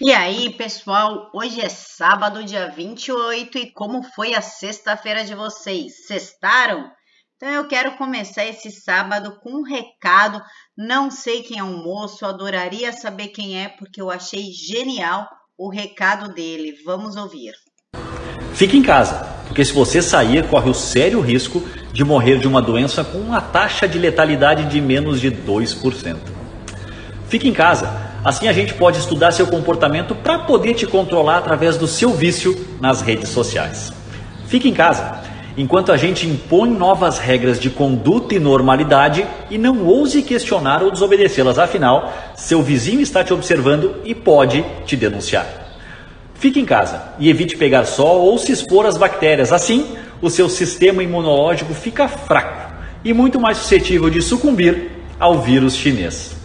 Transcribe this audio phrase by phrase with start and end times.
[0.00, 6.06] E aí, pessoal, hoje é sábado, dia 28, e como foi a sexta-feira de vocês?
[6.06, 6.90] Sextaram?
[7.36, 10.40] Então eu quero começar esse sábado com um recado.
[10.76, 15.28] Não sei quem é o moço, adoraria saber quem é, porque eu achei genial
[15.58, 16.74] o recado dele.
[16.84, 17.52] Vamos ouvir.
[18.54, 21.60] Fique em casa, porque se você sair, corre o sério risco
[21.92, 26.16] de morrer de uma doença com uma taxa de letalidade de menos de 2%.
[27.28, 31.76] Fique em casa Assim a gente pode estudar seu comportamento para poder te controlar através
[31.76, 33.92] do seu vício nas redes sociais.
[34.46, 35.20] Fique em casa,
[35.56, 40.92] enquanto a gente impõe novas regras de conduta e normalidade e não ouse questionar ou
[40.92, 45.46] desobedecê-las, afinal, seu vizinho está te observando e pode te denunciar.
[46.34, 49.52] Fique em casa e evite pegar sol ou se expor às bactérias.
[49.52, 52.72] Assim, o seu sistema imunológico fica fraco
[53.04, 56.36] e muito mais suscetível de sucumbir ao vírus chinês.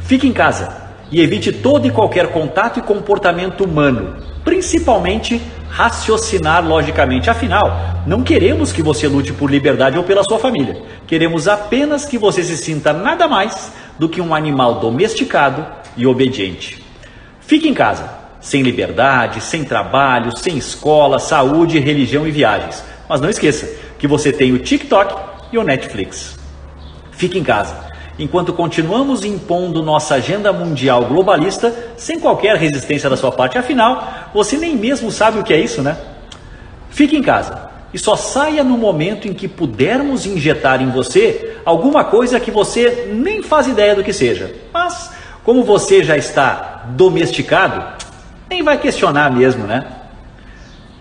[0.00, 0.83] Fique em casa
[1.14, 7.30] e evite todo e qualquer contato e comportamento humano, principalmente raciocinar logicamente.
[7.30, 10.82] Afinal, não queremos que você lute por liberdade ou pela sua família.
[11.06, 15.64] Queremos apenas que você se sinta nada mais do que um animal domesticado
[15.96, 16.84] e obediente.
[17.42, 22.82] Fique em casa, sem liberdade, sem trabalho, sem escola, saúde, religião e viagens.
[23.08, 25.14] Mas não esqueça que você tem o TikTok
[25.52, 26.36] e o Netflix.
[27.12, 27.83] Fique em casa
[28.18, 33.58] enquanto continuamos impondo nossa agenda mundial globalista sem qualquer resistência da sua parte.
[33.58, 35.96] Afinal, você nem mesmo sabe o que é isso, né?
[36.90, 42.04] Fique em casa e só saia no momento em que pudermos injetar em você alguma
[42.04, 44.52] coisa que você nem faz ideia do que seja.
[44.72, 45.12] Mas,
[45.44, 47.84] como você já está domesticado,
[48.48, 49.86] nem vai questionar mesmo, né?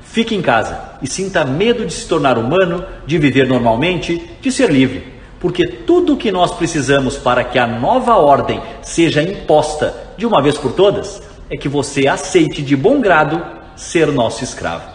[0.01, 4.71] Fique em casa e sinta medo de se tornar humano, de viver normalmente, de ser
[4.71, 5.12] livre
[5.43, 10.41] porque tudo o que nós precisamos para que a nova ordem seja imposta de uma
[10.41, 14.89] vez por todas é que você aceite de bom grado ser nosso escravo.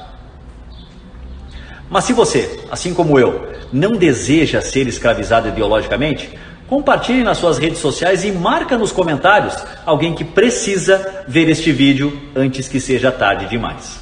[1.90, 6.30] Mas se você, assim como eu, não deseja ser escravizado ideologicamente,
[6.67, 12.18] compartilhe nas suas redes sociais e marca nos comentários alguém que precisa ver este vídeo
[12.34, 14.00] antes que seja tarde demais.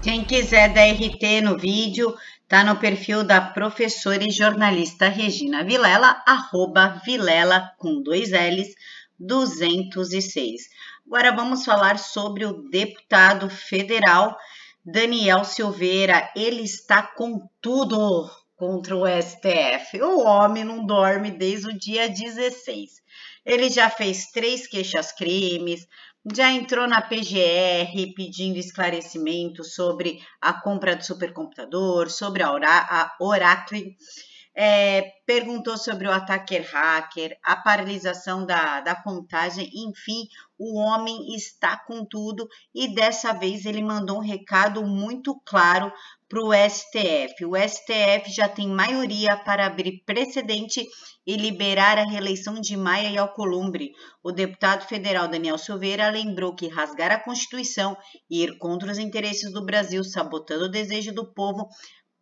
[0.00, 2.14] Quem quiser dar RT no vídeo,
[2.48, 8.74] Tá no perfil da professora e jornalista Regina Vilela, arroba Vilela com dois L's
[9.20, 10.62] 206.
[11.06, 14.34] Agora vamos falar sobre o deputado federal
[14.82, 16.26] Daniel Silveira.
[16.34, 20.02] Ele está com tudo contra o STF.
[20.02, 23.00] O homem não dorme desde o dia 16.
[23.46, 25.86] Ele já fez três queixas-crimes,
[26.34, 33.96] já entrou na PGR pedindo esclarecimento sobre a compra do supercomputador, sobre a, Oracle,
[34.54, 40.26] é, perguntou sobre o ataque hacker, a paralisação da, da contagem, enfim,
[40.58, 45.92] o homem está com tudo e dessa vez ele mandou um recado muito claro
[46.28, 47.44] para o STF.
[47.46, 50.86] O STF já tem maioria para abrir precedente
[51.26, 53.92] e liberar a reeleição de Maia e Alcolumbre.
[54.22, 57.96] O deputado federal Daniel Silveira lembrou que rasgar a Constituição
[58.30, 61.68] e ir contra os interesses do Brasil, sabotando o desejo do povo,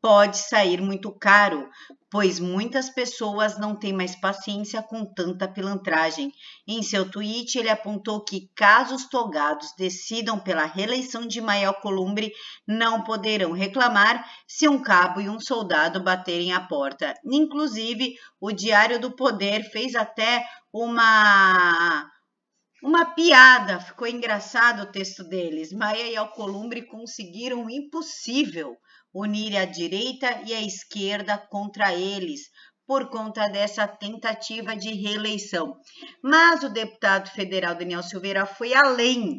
[0.01, 1.69] pode sair muito caro,
[2.11, 6.33] pois muitas pessoas não têm mais paciência com tanta pilantragem.
[6.67, 12.33] Em seu tweet, ele apontou que caso os togados decidam pela reeleição de Maia Columbre,
[12.67, 17.15] não poderão reclamar se um cabo e um soldado baterem a porta.
[17.25, 22.09] Inclusive, o Diário do Poder fez até uma
[22.83, 25.73] uma piada, ficou engraçado o texto deles.
[25.73, 28.77] Maia e Alcolumbre conseguiram o impossível
[29.17, 32.51] unir a direita e a esquerda contra eles,
[32.87, 35.75] por conta dessa tentativa de reeleição.
[36.23, 39.39] Mas o deputado federal Daniel Silveira foi além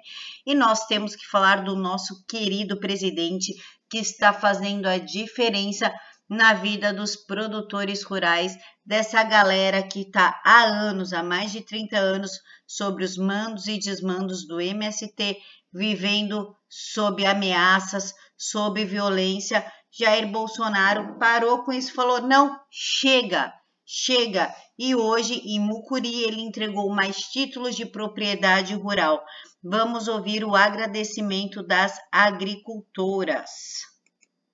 [0.46, 3.52] E nós temos que falar do nosso querido presidente
[3.90, 5.92] que está fazendo a diferença
[6.28, 11.96] na vida dos produtores rurais, dessa galera que está há anos, há mais de 30
[11.96, 12.32] anos,
[12.66, 15.38] sobre os mandos e desmandos do MST
[15.72, 16.56] vivendo
[16.92, 19.64] sob ameaças, sob violência.
[19.90, 23.52] Jair Bolsonaro parou com isso, falou: não, chega,
[23.84, 24.52] chega.
[24.78, 29.24] E hoje, em Mucuri, ele entregou mais títulos de propriedade rural.
[29.64, 33.50] Vamos ouvir o agradecimento das agricultoras.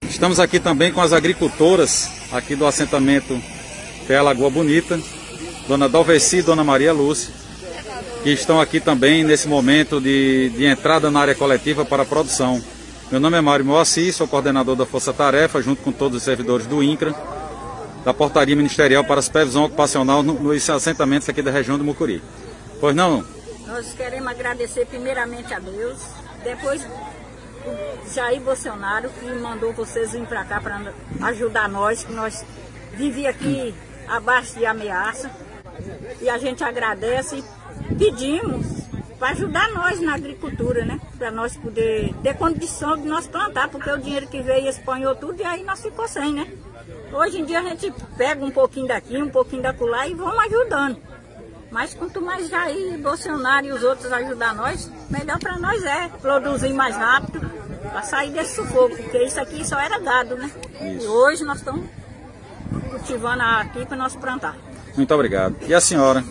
[0.03, 3.37] Estamos aqui também com as agricultoras aqui do assentamento
[4.07, 5.01] Fé Lagoa Bonita,
[5.67, 7.35] Dona Dalveci e Dona Maria Lúcia,
[8.23, 12.63] que estão aqui também nesse momento de, de entrada na área coletiva para a produção.
[13.11, 16.67] Meu nome é Mário Moacir, sou coordenador da Força Tarefa, junto com todos os servidores
[16.67, 17.15] do INCRA,
[18.05, 22.23] da Portaria Ministerial para a Supervisão Ocupacional nos assentamentos aqui da região do Mucuri.
[22.81, 23.25] Pois não?
[23.67, 25.99] Nós queremos agradecer primeiramente a Deus,
[26.45, 26.87] depois
[28.15, 30.93] Jair Bolsonaro que mandou vocês vir para cá para
[31.23, 32.45] ajudar nós, que nós
[32.95, 33.75] vivíamos aqui
[34.09, 35.31] abaixo de ameaça.
[36.21, 37.43] E a gente agradece
[37.99, 38.67] pedimos
[39.19, 41.01] para ajudar nós na agricultura, né?
[41.17, 45.41] Para nós poder ter condição de nós plantar, porque o dinheiro que veio espanhou tudo
[45.41, 46.49] e aí nós ficou sem, né?
[47.13, 50.39] Hoje em dia a gente pega um pouquinho daqui, um pouquinho da lá e vamos
[50.39, 50.97] ajudando.
[51.71, 56.73] Mas quanto mais Jair, Bolsonaro e os outros ajudar nós, melhor para nós é produzir
[56.73, 57.41] mais rápido
[57.83, 60.51] para sair desse sufoco, porque isso aqui só era gado, né?
[60.81, 61.05] Isso.
[61.05, 61.87] E hoje nós estamos
[62.91, 64.57] cultivando aqui para nós plantar.
[64.97, 65.57] Muito obrigado.
[65.67, 66.25] E a senhora?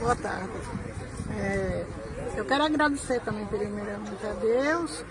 [0.00, 0.48] Boa tarde.
[1.38, 1.84] É,
[2.36, 5.04] eu quero agradecer também primeiramente a Deus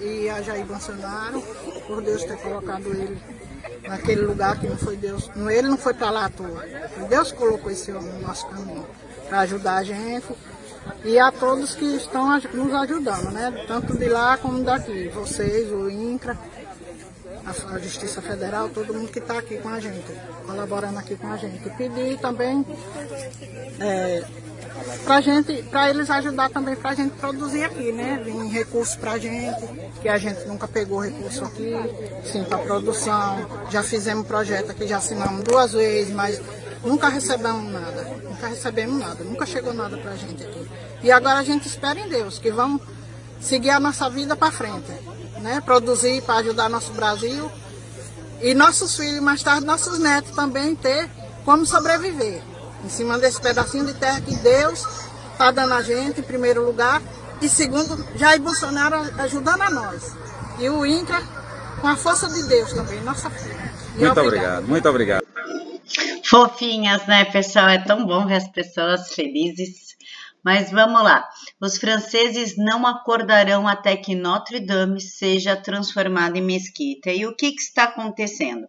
[0.00, 1.42] e a Jair Bolsonaro
[1.86, 3.20] por Deus ter colocado ele
[3.82, 6.64] naquele lugar que não foi Deus, não, ele não foi para lá à toa.
[7.08, 8.86] Deus colocou esse homem no nosso caminho
[9.28, 10.26] para ajudar a gente
[11.04, 13.64] e a todos que estão nos ajudando, né?
[13.66, 16.38] Tanto de lá como daqui, vocês, o INCRA,
[17.48, 20.12] a, Justiça Federal, todo mundo que está aqui com a gente,
[20.46, 21.68] colaborando aqui com a gente.
[21.70, 22.64] Pedir também
[23.80, 24.24] é,
[25.04, 28.20] para gente, para eles ajudar também para a gente produzir aqui, né?
[28.24, 29.60] Vir recursos para a gente,
[30.00, 31.72] que a gente nunca pegou recurso aqui,
[32.24, 33.46] sim, para produção.
[33.70, 36.40] Já fizemos projeto aqui, já assinamos duas vezes, mas
[36.84, 40.68] nunca recebemos nada, nunca recebemos nada, nunca chegou nada para a gente aqui.
[41.02, 42.82] E agora a gente espera em Deus que vamos
[43.40, 45.07] seguir a nossa vida para frente
[45.40, 45.60] né?
[45.60, 47.50] produzir para ajudar nosso Brasil
[48.40, 51.08] e nossos filhos, mais tarde nossos netos também ter
[51.44, 52.42] como sobreviver.
[52.84, 54.84] Em cima desse pedacinho de terra que Deus
[55.32, 57.02] está dando a gente, em primeiro lugar,
[57.40, 60.16] e segundo, Jair Bolsonaro ajudando a nós.
[60.58, 61.22] E o INCRA
[61.80, 63.72] com a força de Deus também, nossa filha.
[63.96, 65.26] Muito obrigado, muito obrigado.
[66.24, 67.68] Fofinhas, né, pessoal?
[67.68, 69.87] É tão bom ver as pessoas felizes
[70.44, 71.28] mas vamos lá.
[71.60, 77.10] Os franceses não acordarão até que Notre Dame seja transformada em mesquita.
[77.10, 78.66] E o que, que está acontecendo?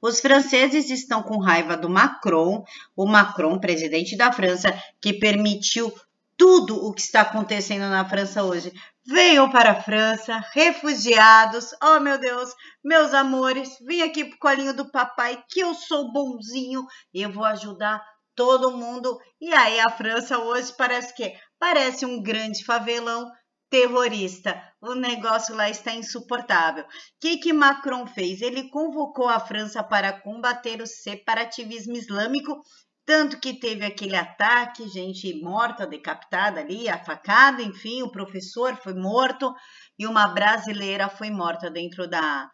[0.00, 2.64] Os franceses estão com raiva do Macron,
[2.96, 5.92] o Macron, presidente da França, que permitiu
[6.36, 8.72] tudo o que está acontecendo na França hoje.
[9.04, 11.70] Venham para a França, refugiados.
[11.82, 16.86] Oh, meu Deus, meus amores, vem aqui pro colinho do papai, que eu sou bonzinho.
[17.12, 18.00] Eu vou ajudar
[18.38, 19.18] todo mundo.
[19.40, 23.28] E aí a França hoje parece que parece um grande favelão
[23.68, 24.62] terrorista.
[24.80, 26.84] O negócio lá está insuportável.
[26.84, 26.86] O
[27.20, 28.40] que, que Macron fez?
[28.40, 32.62] Ele convocou a França para combater o separativismo islâmico,
[33.04, 38.94] tanto que teve aquele ataque, gente morta, decapitada ali, a facada, enfim, o professor foi
[38.94, 39.52] morto
[39.98, 42.48] e uma brasileira foi morta dentro da,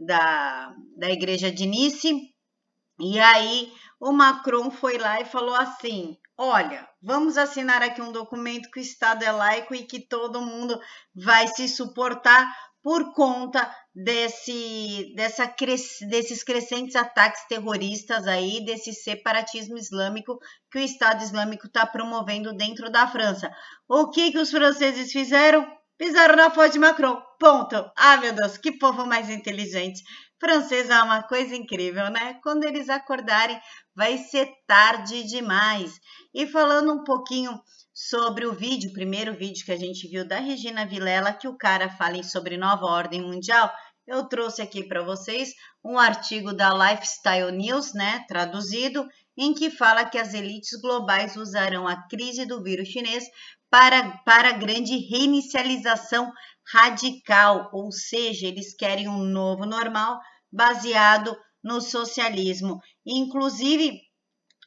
[0.00, 2.34] da, da igreja de Nice.
[3.00, 8.70] E aí o Macron foi lá e falou assim: olha, vamos assinar aqui um documento
[8.70, 10.78] que o Estado é laico e que todo mundo
[11.14, 12.48] vai se suportar
[12.82, 15.52] por conta desse, dessa,
[16.08, 20.38] desses crescentes ataques terroristas aí, desse separatismo islâmico
[20.70, 23.50] que o Estado Islâmico está promovendo dentro da França.
[23.88, 25.66] O que, que os franceses fizeram?
[25.98, 27.20] Pisaram na foto de Macron.
[27.40, 27.90] Ponto.
[27.96, 30.02] Ah, meu Deus, que povo mais inteligente.
[30.40, 32.38] Francês é uma coisa incrível, né?
[32.42, 33.60] Quando eles acordarem,
[33.94, 35.98] vai ser tarde demais.
[36.32, 37.60] E falando um pouquinho
[37.92, 41.56] sobre o vídeo, o primeiro vídeo que a gente viu da Regina Vilela, que o
[41.56, 43.68] cara fala sobre nova ordem mundial,
[44.06, 45.52] eu trouxe aqui para vocês
[45.84, 51.86] um artigo da Lifestyle News, né, traduzido, em que fala que as elites globais usarão
[51.86, 53.24] a crise do vírus chinês
[53.70, 56.32] para, para grande reinicialização
[56.72, 60.18] radical, ou seja, eles querem um novo normal
[60.52, 62.80] baseado no socialismo.
[63.06, 64.00] Inclusive,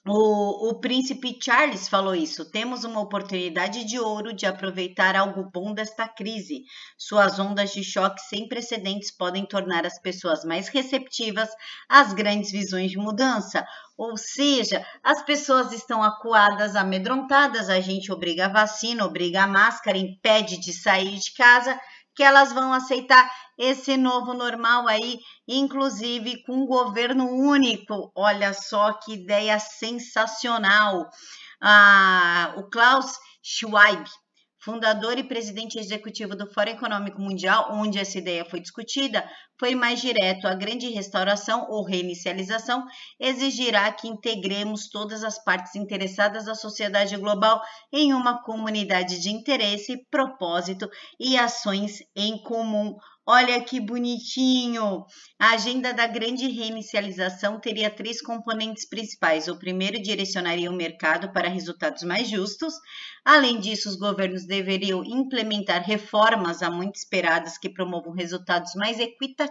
[0.08, 2.50] o, o, príncipe Charles falou isso.
[2.50, 6.64] Temos uma oportunidade de ouro de aproveitar algo bom desta crise.
[6.98, 11.50] Suas ondas de choque sem precedentes podem tornar as pessoas mais receptivas
[11.88, 13.64] às grandes visões de mudança.
[13.96, 20.00] Ou seja, as pessoas estão acuadas, amedrontadas, a gente obriga a vacina, obriga a máscara,
[20.00, 21.80] impede de sair de casa
[22.22, 28.12] que elas vão aceitar esse novo normal aí, inclusive com um governo único.
[28.16, 31.10] Olha só que ideia sensacional.
[31.60, 34.08] Ah, o Klaus Schwab,
[34.60, 39.28] fundador e presidente executivo do Fórum Econômico Mundial, onde essa ideia foi discutida,
[39.62, 40.48] foi mais direto.
[40.48, 42.84] A grande restauração ou reinicialização
[43.20, 47.62] exigirá que integremos todas as partes interessadas da sociedade global
[47.94, 50.90] em uma comunidade de interesse, propósito
[51.20, 52.98] e ações em comum.
[53.24, 55.06] Olha que bonitinho!
[55.40, 59.48] A agenda da grande reinicialização teria três componentes principais.
[59.48, 62.74] O primeiro direcionaria o mercado para resultados mais justos.
[63.24, 69.51] Além disso, os governos deveriam implementar reformas há muito esperadas que promovam resultados mais equitativos.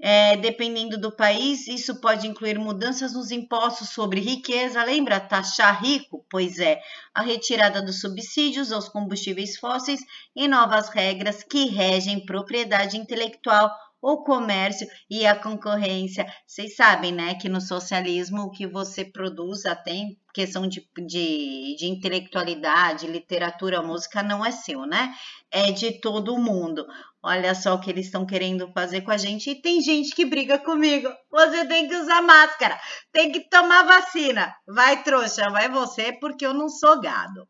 [0.00, 4.82] É, dependendo do país, isso pode incluir mudanças nos impostos sobre riqueza.
[4.84, 6.26] Lembra taxar rico?
[6.28, 6.80] Pois é,
[7.14, 10.00] a retirada dos subsídios aos combustíveis fósseis
[10.34, 13.70] e novas regras que regem propriedade intelectual
[14.06, 16.26] o comércio e a concorrência.
[16.46, 21.86] Vocês sabem, né, que no socialismo o que você produz tem questão de, de, de
[21.86, 25.14] intelectualidade, literatura, música não é seu, né?
[25.50, 26.84] É de todo mundo.
[27.26, 29.48] Olha só o que eles estão querendo fazer com a gente.
[29.48, 31.08] E tem gente que briga comigo.
[31.30, 32.78] Você tem que usar máscara,
[33.10, 34.54] tem que tomar vacina.
[34.68, 37.48] Vai, trouxa, vai você, porque eu não sou gado.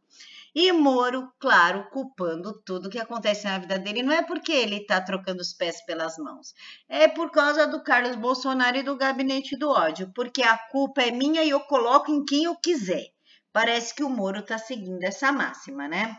[0.54, 4.04] E Moro, claro, culpando tudo que acontece na vida dele.
[4.04, 6.54] Não é porque ele está trocando os pés pelas mãos.
[6.88, 10.12] É por causa do Carlos Bolsonaro e do gabinete do ódio.
[10.14, 13.06] Porque a culpa é minha e eu coloco em quem eu quiser.
[13.52, 16.16] Parece que o Moro está seguindo essa máxima, né?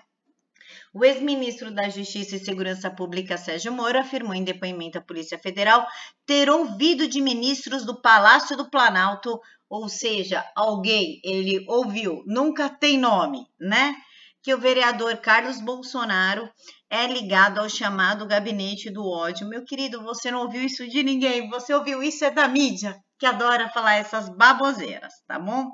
[0.96, 5.86] O ex-ministro da Justiça e Segurança Pública, Sérgio Moro, afirmou em depoimento à Polícia Federal
[6.26, 9.38] ter ouvido de ministros do Palácio do Planalto,
[9.70, 13.94] ou seja, alguém ele ouviu, nunca tem nome, né?
[14.42, 16.50] que o vereador Carlos Bolsonaro
[16.90, 19.50] é ligado ao chamado gabinete do ódio.
[19.50, 23.26] Meu querido, você não ouviu isso de ninguém, você ouviu isso é da mídia, que
[23.26, 25.72] adora falar essas baboseiras, tá bom?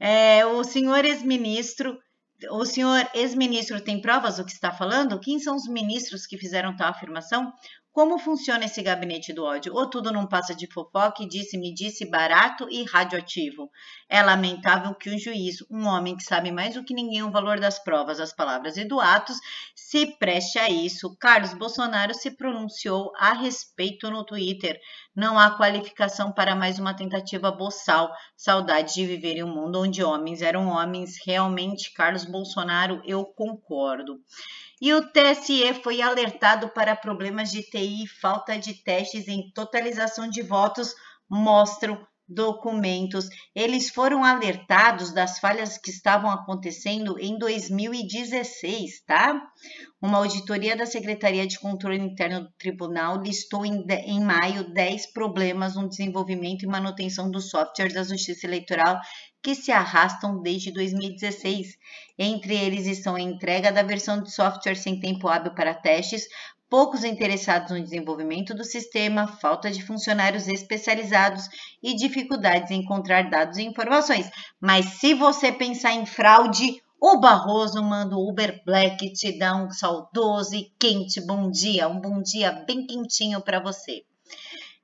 [0.00, 1.96] É, o senhor ex-ministro,
[2.50, 5.18] o senhor ex-ministro tem provas do que está falando?
[5.18, 7.52] Quem são os ministros que fizeram tal afirmação?
[7.98, 9.74] Como funciona esse gabinete do ódio?
[9.74, 13.68] Ou tudo não passa de fofoca e disse-me disse barato e radioativo?
[14.08, 17.58] É lamentável que um juiz, um homem que sabe mais do que ninguém o valor
[17.58, 19.36] das provas, das palavras e do atos,
[19.74, 21.16] se preste a isso.
[21.16, 24.78] Carlos Bolsonaro se pronunciou a respeito no Twitter.
[25.12, 28.12] Não há qualificação para mais uma tentativa boçal.
[28.36, 31.16] Saudade de viver em um mundo onde homens eram homens.
[31.26, 34.20] Realmente, Carlos Bolsonaro, eu concordo.
[34.80, 40.28] E o TSE foi alertado para problemas de TI e falta de testes em totalização
[40.28, 40.94] de votos,
[41.28, 43.28] mostram documentos.
[43.54, 49.40] Eles foram alertados das falhas que estavam acontecendo em 2016, tá?
[50.00, 55.74] Uma auditoria da Secretaria de Controle Interno do Tribunal listou em, em maio 10 problemas
[55.74, 59.00] no desenvolvimento e manutenção do software da Justiça Eleitoral
[59.42, 61.78] que se arrastam desde 2016.
[62.18, 66.26] Entre eles estão a entrega da versão de software sem tempo hábil para testes,
[66.68, 71.44] poucos interessados no desenvolvimento do sistema, falta de funcionários especializados
[71.82, 74.30] e dificuldades em encontrar dados e informações.
[74.60, 79.70] Mas se você pensar em fraude, o Barroso manda o Uber Black te dar um
[79.70, 84.02] saudoso e quente bom dia, um bom dia bem quentinho para você.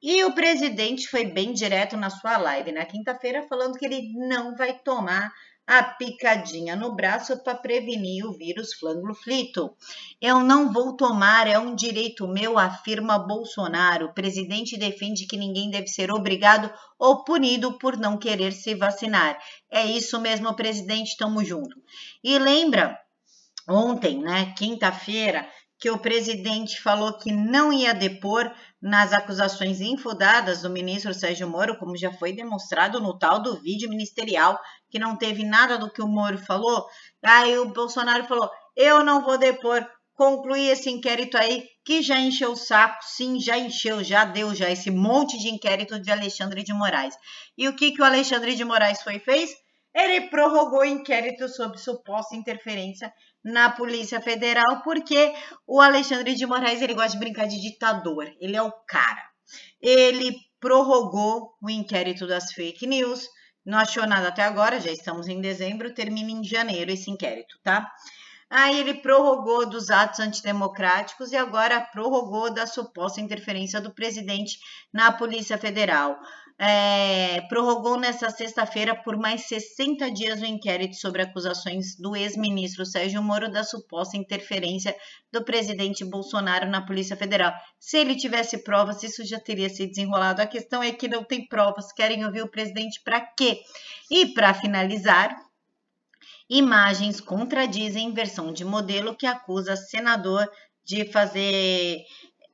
[0.00, 4.54] E o presidente foi bem direto na sua live na quinta-feira, falando que ele não
[4.54, 5.32] vai tomar
[5.66, 9.75] a picadinha no braço para prevenir o vírus flanglo-flito.
[10.21, 14.06] Eu não vou tomar, é um direito meu, afirma Bolsonaro.
[14.06, 19.38] O presidente defende que ninguém deve ser obrigado ou punido por não querer se vacinar.
[19.71, 21.76] É isso mesmo, presidente, tamo junto.
[22.23, 22.99] E lembra,
[23.66, 25.49] ontem, né, quinta-feira,
[25.84, 28.50] que o presidente falou que não ia depor
[28.80, 33.90] nas acusações infundadas do ministro Sérgio Moro, como já foi demonstrado no tal do vídeo
[33.90, 36.86] ministerial, que não teve nada do que o Moro falou.
[37.22, 42.52] Aí o Bolsonaro falou: eu não vou depor concluir esse inquérito aí que já encheu
[42.52, 46.72] o saco, sim, já encheu, já deu já esse monte de inquérito de Alexandre de
[46.72, 47.14] Moraes.
[47.58, 49.50] E o que que o Alexandre de Moraes foi fez?
[49.94, 53.12] Ele prorrogou inquérito sobre suposta interferência
[53.44, 55.32] na Polícia Federal, porque
[55.66, 59.22] o Alexandre de Moraes ele gosta de brincar de ditador, ele é o cara.
[59.80, 63.28] Ele prorrogou o inquérito das fake news,
[63.64, 67.86] não achou nada até agora, já estamos em dezembro, termina em janeiro esse inquérito, tá?
[68.50, 74.58] Aí ele prorrogou dos atos antidemocráticos e agora prorrogou da suposta interferência do presidente
[74.92, 76.18] na Polícia Federal.
[76.56, 83.20] É, prorrogou nesta sexta-feira por mais 60 dias o inquérito sobre acusações do ex-ministro Sérgio
[83.20, 84.94] Moro da suposta interferência
[85.32, 87.52] do presidente Bolsonaro na Polícia Federal.
[87.80, 90.40] Se ele tivesse provas, isso já teria se desenrolado.
[90.40, 91.92] A questão é que não tem provas.
[91.92, 93.61] Querem ouvir o presidente para quê?
[94.08, 95.37] E para finalizar,
[96.49, 100.46] Imagens contradizem versão de modelo que acusa senador
[100.84, 102.04] de fazer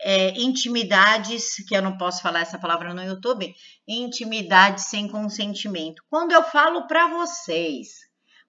[0.02, 3.54] é, intimidades, que eu não posso falar essa palavra no YouTube,
[3.86, 6.02] intimidade sem consentimento.
[6.08, 7.88] Quando eu falo para vocês,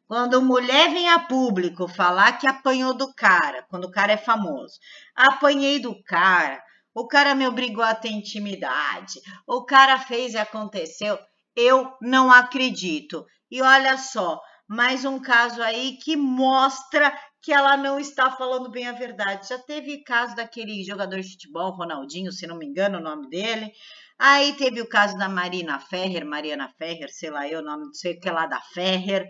[0.07, 4.75] quando mulher vem a público falar que apanhou do cara, quando o cara é famoso,
[5.15, 6.61] apanhei do cara,
[6.93, 11.17] o cara me obrigou a ter intimidade, o cara fez e aconteceu,
[11.55, 13.25] eu não acredito.
[13.49, 18.87] E olha só, mais um caso aí que mostra que ela não está falando bem
[18.87, 19.49] a verdade.
[19.49, 23.71] Já teve caso daquele jogador de futebol, Ronaldinho, se não me engano o nome dele.
[24.19, 28.13] Aí teve o caso da Marina Ferrer, Mariana Ferrer, sei lá eu, nome não sei
[28.13, 29.27] o que lá da Ferrer.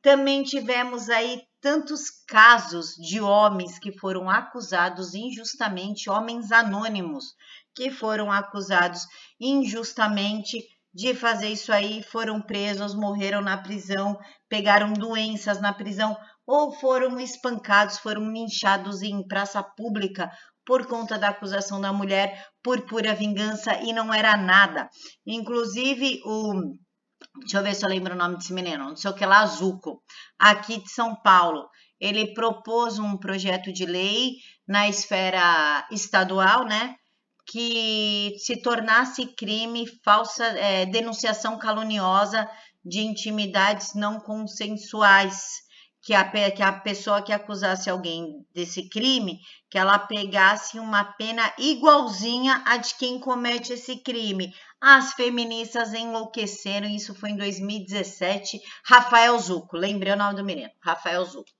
[0.00, 7.34] Também tivemos aí tantos casos de homens que foram acusados injustamente, homens anônimos
[7.74, 9.02] que foram acusados
[9.40, 16.16] injustamente de fazer isso aí, foram presos, morreram na prisão, pegaram doenças na prisão
[16.48, 20.30] ou foram espancados, foram linchados em praça pública
[20.64, 24.88] por conta da acusação da mulher por pura vingança e não era nada.
[25.26, 26.74] Inclusive o
[27.40, 29.40] Deixa eu ver se eu lembro o nome desse menino, não sei o que lá,
[29.40, 30.00] Azuco,
[30.38, 31.68] aqui de São Paulo.
[32.00, 34.36] Ele propôs um projeto de lei
[34.66, 36.94] na esfera estadual, né?
[37.50, 42.48] que se tornasse crime falsa é, denunciação caluniosa
[42.84, 45.62] de intimidades não consensuais,
[46.08, 51.52] que a, que a pessoa que acusasse alguém desse crime, que ela pegasse uma pena
[51.58, 54.54] igualzinha a de quem comete esse crime.
[54.80, 58.58] As feministas enlouqueceram, isso foi em 2017.
[58.86, 61.50] Rafael Zuco, lembrei o nome do menino, Rafael Zuco.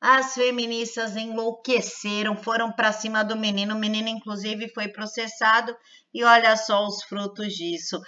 [0.00, 3.74] As feministas enlouqueceram, foram para cima do menino.
[3.74, 5.76] O menino, inclusive, foi processado.
[6.14, 8.00] E olha só os frutos disso.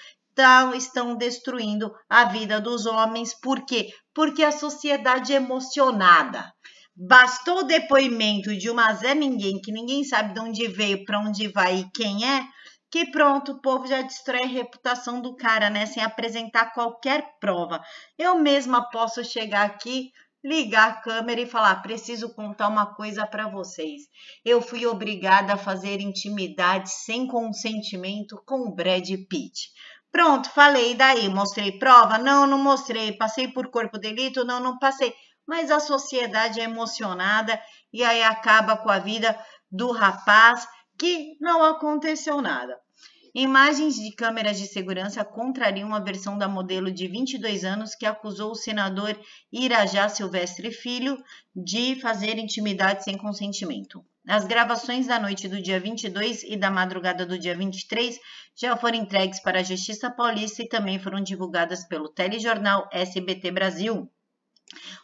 [0.76, 3.34] Estão destruindo a vida dos homens.
[3.34, 3.92] Por quê?
[4.18, 6.52] Porque a sociedade é emocionada.
[6.96, 11.46] Bastou o depoimento de uma Zé Ninguém, que ninguém sabe de onde veio, para onde
[11.46, 12.44] vai e quem é,
[12.90, 15.86] que pronto, o povo já destrói a reputação do cara, né?
[15.86, 17.80] Sem apresentar qualquer prova.
[18.18, 20.10] Eu mesma posso chegar aqui
[20.44, 24.02] ligar a câmera e falar: preciso contar uma coisa para vocês.
[24.44, 29.70] Eu fui obrigada a fazer intimidade sem consentimento com o Brad Pitt.
[30.10, 32.18] Pronto, falei daí, mostrei prova?
[32.18, 33.16] Não, não mostrei.
[33.16, 34.44] Passei por corpo de delito?
[34.44, 35.14] Não, não passei.
[35.46, 37.60] Mas a sociedade é emocionada
[37.92, 39.38] e aí acaba com a vida
[39.70, 40.66] do rapaz
[40.98, 42.78] que não aconteceu nada.
[43.34, 48.52] Imagens de câmeras de segurança contrariam a versão da modelo de 22 anos que acusou
[48.52, 49.18] o senador
[49.52, 51.22] Irajá Silvestre Filho
[51.54, 54.04] de fazer intimidade sem consentimento.
[54.26, 58.18] As gravações da noite do dia 22 e da madrugada do dia 23
[58.56, 64.10] já foram entregues para a Justiça Paulista e também foram divulgadas pelo telejornal SBT Brasil.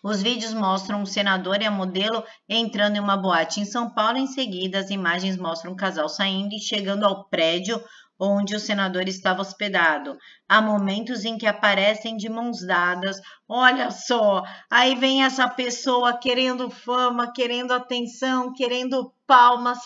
[0.03, 4.19] Os vídeos mostram o senador e a modelo entrando em uma boate em São Paulo.
[4.19, 7.83] Em seguida, as imagens mostram o casal saindo e chegando ao prédio
[8.19, 10.17] onde o senador estava hospedado.
[10.49, 13.21] Há momentos em que aparecem de mãos dadas.
[13.49, 19.79] Olha só, aí vem essa pessoa querendo fama, querendo atenção, querendo palmas.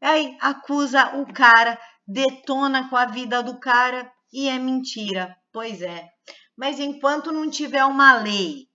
[0.00, 5.36] Aí acusa o cara, detona com a vida do cara e é mentira.
[5.52, 6.08] Pois é.
[6.56, 8.68] Mas enquanto não tiver uma lei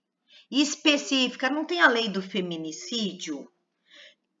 [0.50, 3.48] específica, não tem a lei do feminicídio,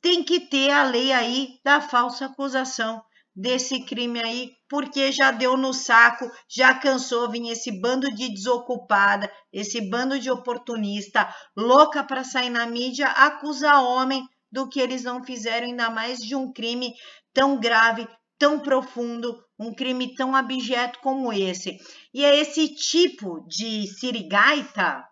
[0.00, 3.02] tem que ter a lei aí da falsa acusação
[3.36, 9.30] desse crime aí, porque já deu no saco, já cansou vir esse bando de desocupada,
[9.52, 15.22] esse bando de oportunista, louca para sair na mídia, acusar homem do que eles não
[15.22, 16.94] fizeram, ainda mais de um crime
[17.34, 21.76] tão grave, tão profundo, um crime tão abjeto como esse.
[22.14, 25.06] E é esse tipo de sirigaita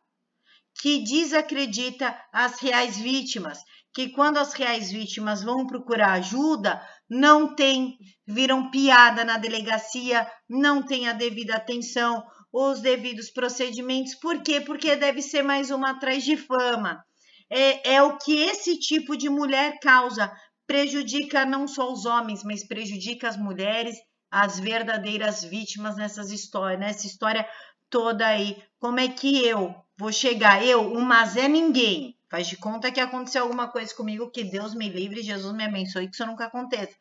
[0.81, 3.59] que desacredita as reais vítimas,
[3.95, 10.83] que quando as reais vítimas vão procurar ajuda, não tem, viram piada na delegacia, não
[10.85, 14.17] tem a devida atenção, os devidos procedimentos.
[14.17, 14.61] Por quê?
[14.61, 17.05] Porque deve ser mais uma atrás de fama.
[17.49, 20.33] É, é o que esse tipo de mulher causa.
[20.67, 23.97] Prejudica não só os homens, mas prejudica as mulheres,
[24.29, 27.47] as verdadeiras vítimas nessas histórias, nessa história
[27.89, 28.61] toda aí.
[28.81, 30.65] Como é que eu vou chegar?
[30.65, 34.75] Eu, um mas é ninguém Faz de conta que aconteceu alguma coisa comigo, que Deus
[34.75, 36.95] me livre, Jesus me abençoe, que isso nunca aconteça.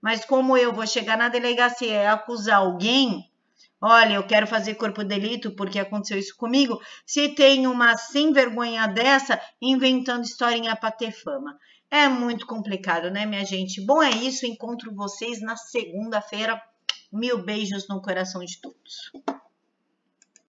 [0.00, 3.30] Mas como eu vou chegar na delegacia e acusar alguém,
[3.80, 8.32] olha, eu quero fazer corpo de delito porque aconteceu isso comigo, se tem uma sem
[8.32, 11.58] vergonha dessa inventando historinha para ter fama.
[11.90, 13.80] É muito complicado, né, minha gente?
[13.80, 14.44] Bom, é isso.
[14.44, 16.60] Encontro vocês na segunda-feira.
[17.12, 19.12] Mil beijos no coração de todos.